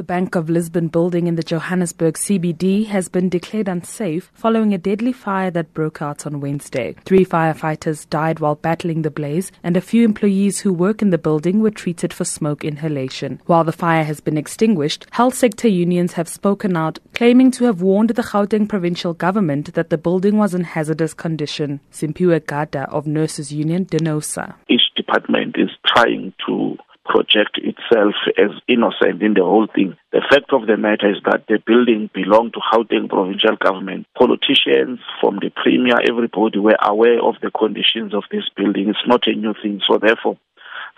[0.00, 4.78] The Bank of Lisbon building in the Johannesburg CBD has been declared unsafe following a
[4.78, 6.94] deadly fire that broke out on Wednesday.
[7.04, 11.18] Three firefighters died while battling the blaze, and a few employees who work in the
[11.18, 13.42] building were treated for smoke inhalation.
[13.44, 17.82] While the fire has been extinguished, health sector unions have spoken out, claiming to have
[17.82, 21.80] warned the Gauteng provincial government that the building was in hazardous condition.
[21.92, 24.54] Simphiwe Gada of Nurses Union DENOSA.
[24.66, 26.78] Each department is trying to
[27.10, 29.96] project itself as innocent in the whole thing.
[30.12, 34.06] The fact of the matter is that the building belonged to Gauteng provincial government.
[34.16, 38.88] Politicians from the premier, everybody were aware of the conditions of this building.
[38.88, 39.80] It's not a new thing.
[39.90, 40.38] So therefore,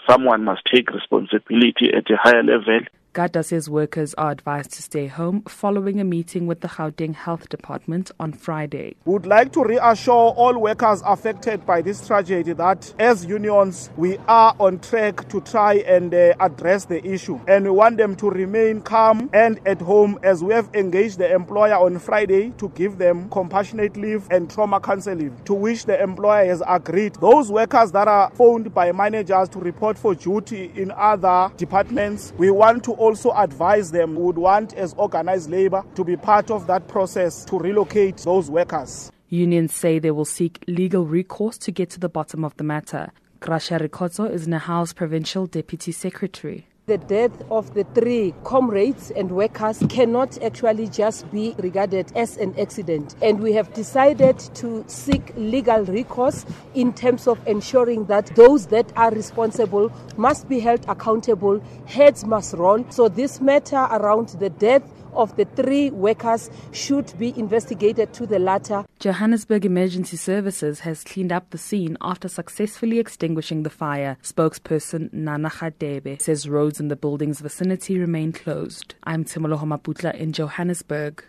[0.08, 5.06] someone must take responsibility at a higher level Gada says workers are advised to stay
[5.06, 8.96] home following a meeting with the Gauteng Health Department on Friday.
[9.04, 14.16] We would like to reassure all workers affected by this tragedy that as unions, we
[14.28, 17.38] are on track to try and uh, address the issue.
[17.46, 21.30] And we want them to remain calm and at home as we have engaged the
[21.34, 26.46] employer on Friday to give them compassionate leave and trauma counseling, to which the employer
[26.46, 27.16] has agreed.
[27.16, 32.50] Those workers that are phoned by managers to report for duty in other departments, we
[32.50, 36.86] want to also advise them, would want as organized labor to be part of that
[36.86, 39.10] process to relocate those workers.
[39.28, 43.10] Unions say they will seek legal recourse to get to the bottom of the matter.
[43.40, 46.68] Gracia Ricoto is NEHAWU's provincial deputy secretary.
[46.86, 52.58] The death of the three comrades and workers cannot actually just be regarded as an
[52.58, 53.14] accident.
[53.22, 58.92] And we have decided to seek legal recourse in terms of ensuring that those that
[58.96, 62.84] are responsible must be held accountable, heads must roll.
[62.90, 64.82] So, this matter around the death
[65.14, 68.84] of the three workers should be investigated to the latter.
[68.98, 74.16] Johannesburg Emergency Services has cleaned up the scene after successfully extinguishing the fire.
[74.22, 78.94] Spokesperson Nana Radebe says roads in the building's vicinity remain closed.
[79.04, 81.24] I'm Timolo Maputla in Johannesburg.